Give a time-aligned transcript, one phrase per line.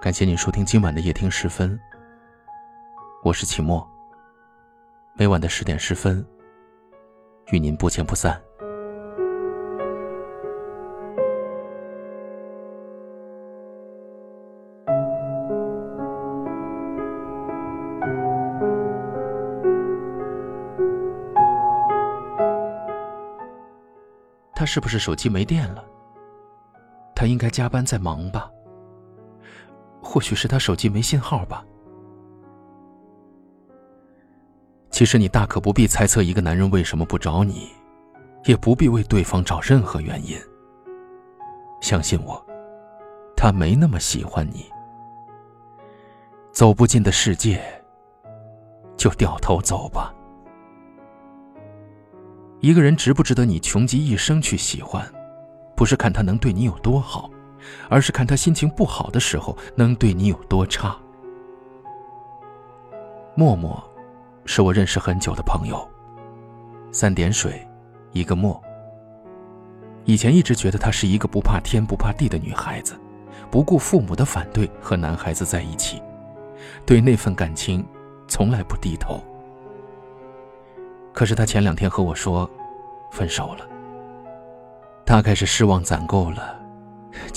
[0.00, 1.78] 感谢您收听今晚的夜听十分，
[3.24, 3.84] 我是秦墨。
[5.14, 6.24] 每晚的十点十分，
[7.50, 8.40] 与您不见不散。
[24.54, 25.84] 他是不是手机没电了？
[27.16, 28.48] 他应该加班在忙吧？
[30.02, 31.64] 或许是他手机没信号吧。
[34.90, 37.68] 其实你大可不必猜测一个男人为什么不找你，
[38.44, 40.36] 也不必为对方找任何原因。
[41.80, 42.44] 相信我，
[43.36, 44.66] 他没那么喜欢你。
[46.50, 47.62] 走不进的世界，
[48.96, 50.12] 就掉头走吧。
[52.60, 55.06] 一个人值不值得你穷极一生去喜欢，
[55.76, 57.30] 不是看他能对你有多好。
[57.88, 60.96] 而是看他心情不好的时候能对你有多差。
[63.34, 63.82] 默默，
[64.44, 65.88] 是我认识很久的朋友。
[66.90, 67.66] 三点水，
[68.12, 68.60] 一个默。
[70.04, 72.98] 以前一直觉得她是一个不怕天不怕地的女孩子，
[73.50, 76.02] 不顾父母的反对和男孩子在一起，
[76.86, 77.86] 对那份感情
[78.26, 79.22] 从来不低头。
[81.12, 82.48] 可是她前两天和我说，
[83.10, 83.68] 分手了。
[85.04, 86.58] 大概是失望攒够了。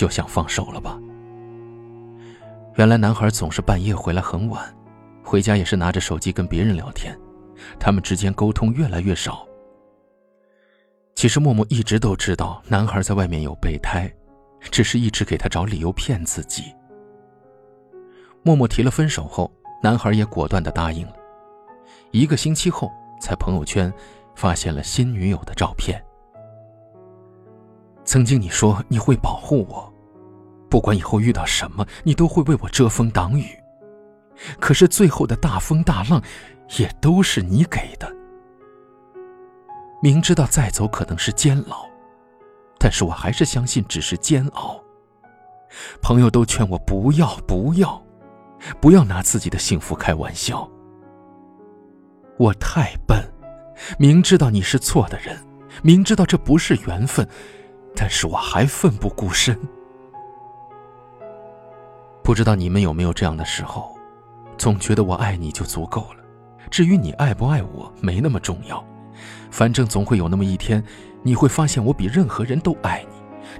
[0.00, 0.98] 就想放手了吧。
[2.76, 4.74] 原来男孩总是半夜回来很晚，
[5.22, 7.14] 回家也是拿着手机跟别人聊天，
[7.78, 9.46] 他们之间沟通越来越少。
[11.14, 14.10] 其实默默一直都知道男孩在外面有备胎，
[14.70, 16.74] 只是一直给他找理由骗自己。
[18.42, 21.12] 默默提了分手后，男孩也果断的答应了。
[22.10, 22.90] 一个星期后，
[23.20, 23.92] 在朋友圈
[24.34, 26.02] 发现了新女友的照片。
[28.02, 29.89] 曾经你说你会保护我，
[30.70, 33.46] 不管以后遇到什么，你都会为我遮风挡雨。
[34.58, 36.22] 可是最后的大风大浪，
[36.78, 38.10] 也都是你给的。
[40.00, 41.86] 明知道再走可能是煎熬，
[42.78, 44.82] 但是我还是相信只是煎熬。
[46.00, 48.02] 朋友都劝我不要不要，
[48.80, 50.66] 不要拿自己的幸福开玩笑。
[52.38, 53.22] 我太笨，
[53.98, 55.36] 明知道你是错的人，
[55.82, 57.28] 明知道这不是缘分。
[57.94, 59.58] 但是我还奋不顾身。
[62.30, 63.98] 不知道你们有没有这样的时候，
[64.56, 66.22] 总觉得我爱你就足够了，
[66.70, 68.86] 至于你爱不爱我没那么重要，
[69.50, 70.80] 反正总会有那么一天，
[71.24, 73.04] 你会发现我比任何人都爱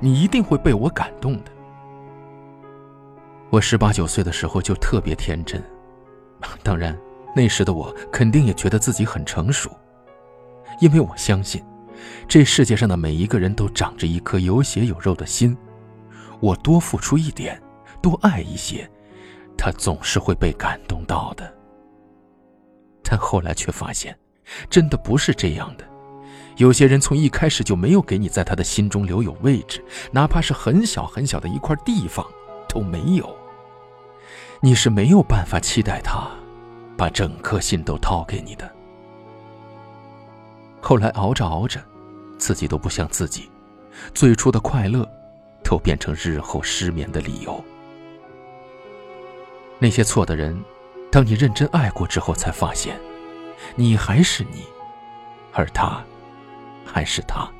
[0.00, 1.50] 你，你一定会被我感动的。
[3.50, 5.60] 我十八九岁的时候就特别天真，
[6.62, 6.96] 当然
[7.34, 9.68] 那时的我肯定也觉得自己很成熟，
[10.78, 11.60] 因为我相信。
[12.28, 15.58] 这世界上的每一个人都长着一颗有血有肉的心，
[16.38, 17.60] 我多付出一点，
[18.02, 18.90] 多爱一些，
[19.56, 21.52] 他总是会被感动到的。
[23.02, 24.16] 但后来却发现，
[24.68, 25.84] 真的不是这样的。
[26.56, 32.26] 有些人从一开始就没有给你在他的心中留有位置，哪怕是很小很小的一块地方
[32.68, 33.36] 都没有。
[34.60, 36.28] 你是没有办法期待他，
[36.96, 38.70] 把整颗心都掏给你的。
[40.82, 41.80] 后来熬着熬着，
[42.36, 43.50] 自己都不像自己，
[44.14, 45.08] 最初的快乐，
[45.64, 47.62] 都变成日后失眠的理由。
[49.82, 50.62] 那些错的人，
[51.10, 53.00] 当你认真爱过之后，才发现，
[53.74, 54.64] 你还是你，
[55.54, 56.04] 而他，
[56.84, 57.50] 还是他，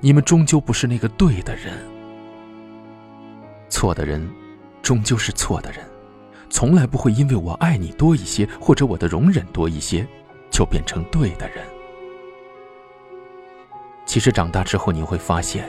[0.00, 1.74] 你们终究不是那个对的人。
[3.68, 4.26] 错的人，
[4.82, 5.84] 终究是错的人，
[6.48, 10.06] 从来不会因为我爱你多一些，或者我的容忍多一些，
[10.52, 11.66] 就变成对的人。
[14.06, 15.68] 其实长大之后，你会发现，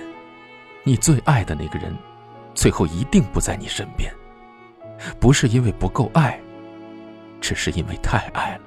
[0.84, 1.94] 你最爱的那个人，
[2.54, 4.14] 最后一定不在你身边。
[5.20, 6.40] 不是因为不够爱，
[7.40, 8.62] 只是因为太爱了，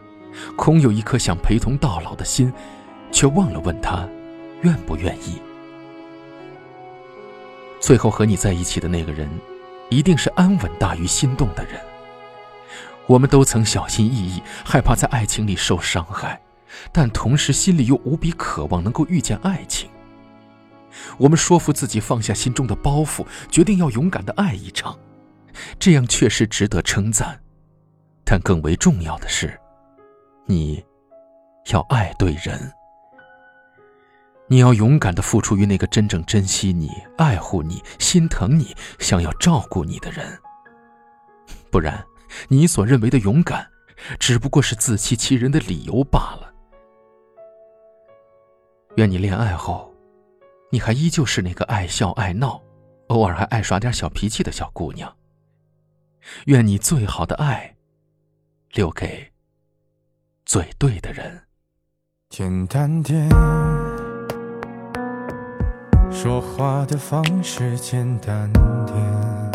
[0.56, 2.53] 空有一颗想陪同到老的心，
[3.10, 4.09] 却忘了问他
[4.62, 5.41] 愿不愿意。
[7.80, 9.28] 最后和你在一起的那个人，
[9.91, 11.80] 一定是安稳大于心动的人。
[13.06, 16.41] 我们都曾小心翼翼，害怕在爱情里受伤害。
[16.91, 19.91] 但同时，心里又无比渴望能够遇见爱情。
[21.18, 24.97] 我们说服自己放下心中的包袱，决定要勇敢的爱一场，
[25.78, 27.39] 这样确实值得称赞。
[28.25, 29.59] 但更为重要的是，
[30.47, 30.84] 你
[31.72, 32.72] 要爱对人。
[34.49, 40.39] 你要勇敢的付出于那个真正珍惜你、爱护你、心疼你、想要照顾你的人。
[41.71, 42.04] 不然，
[42.49, 43.66] 你所认为的勇敢，
[44.19, 46.53] 只不过是自欺欺人的理由罢了。
[48.97, 49.91] 愿你恋爱后，
[50.71, 52.60] 你还依旧是那个爱笑爱闹，
[53.09, 55.10] 偶尔还爱耍点小脾气的小姑娘。
[56.47, 57.77] 愿你最好的爱，
[58.72, 59.33] 留给
[60.45, 61.42] 最对的人。
[62.28, 63.28] 简单点，
[66.10, 68.51] 说话的方式简单
[68.86, 69.53] 点，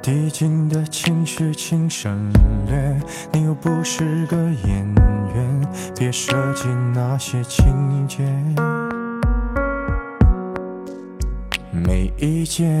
[0.00, 2.32] 递进的情绪请省
[2.66, 3.00] 略。
[3.32, 4.94] 你又不是个演
[5.34, 8.24] 员，别设计那些情节。
[11.70, 12.80] 没意见，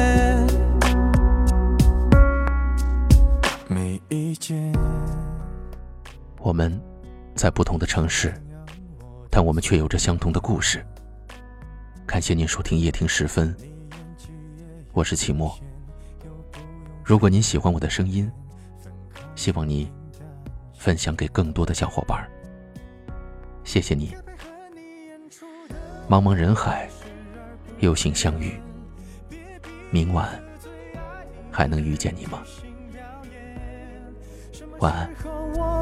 [6.43, 6.81] 我们
[7.35, 8.33] 在不同的城市，
[9.29, 10.83] 但我们却有着相同的故事。
[12.03, 13.55] 感谢您收听夜听时分，
[14.91, 15.55] 我是齐墨。
[17.03, 18.29] 如果您喜欢我的声音，
[19.35, 19.91] 希望你
[20.75, 22.27] 分享给更多的小伙伴。
[23.63, 24.15] 谢谢你。
[26.09, 26.89] 茫茫人海，
[27.79, 28.59] 有幸相遇，
[29.91, 30.27] 明晚
[31.51, 32.41] 还能遇见你吗？
[34.79, 35.30] 晚安。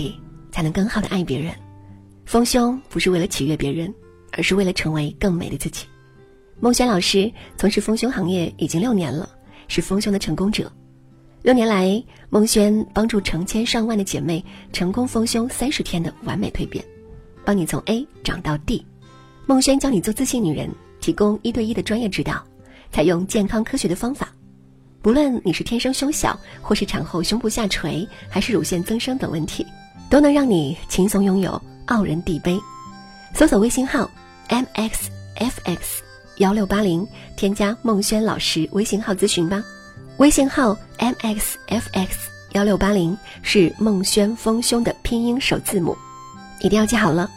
[0.00, 0.14] 己，
[0.52, 1.54] 才能更好的爱别人。
[2.26, 3.92] 丰胸不是为了取悦别人，
[4.32, 5.86] 而是为了成为更美的自己。
[6.60, 9.28] 孟轩老师从事丰胸行业已经六年了，
[9.68, 10.70] 是丰胸的成功者。
[11.42, 16.84] 六年来，孟轩帮助成千上万的姐妹成功丰胸三十天的完美蜕变，
[17.44, 18.84] 帮你从 A 长到 D。
[19.46, 20.68] 孟轩教你做自信女人，
[21.00, 22.44] 提供一对一的专业指导，
[22.90, 24.28] 采用健康科学的方法。
[25.00, 29.64] 不论你是天生胸小，或是产后胸部下垂，还是乳腺增生等问题，
[30.10, 32.58] 都能让你轻松拥有傲人地杯。
[33.34, 34.10] 搜索微信号
[34.48, 35.78] mxfx
[36.36, 39.62] 幺六八零，添加孟轩老师微信号咨询吧。
[40.18, 42.08] 微信号 mxfx
[42.52, 45.96] 幺六八零是孟轩丰胸的拼音首字母，
[46.60, 47.30] 一定要记好了。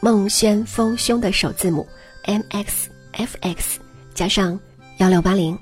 [0.00, 1.86] 孟轩丰胸的首字母
[2.24, 3.76] mxfx
[4.14, 4.58] 加上
[4.98, 5.58] 幺六八零，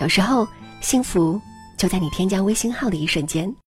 [0.00, 0.46] 有时候。
[0.82, 1.40] 幸福
[1.78, 3.54] 就在你添加微信号的一瞬间。